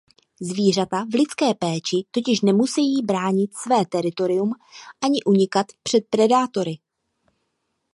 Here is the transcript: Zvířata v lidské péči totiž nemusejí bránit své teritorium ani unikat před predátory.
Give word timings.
Zvířata 0.41 1.03
v 1.11 1.15
lidské 1.15 1.53
péči 1.53 2.03
totiž 2.11 2.41
nemusejí 2.41 3.01
bránit 3.03 3.55
své 3.57 3.85
teritorium 3.85 4.51
ani 5.01 5.23
unikat 5.23 5.65
před 5.83 6.03
predátory. 6.09 6.73